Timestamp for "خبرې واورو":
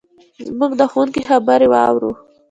1.29-2.11